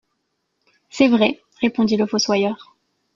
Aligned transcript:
C’est 0.89 1.09
vrai, 1.09 1.39
répondit 1.61 1.95
le 1.95 2.07
fossoyeur. 2.07 2.75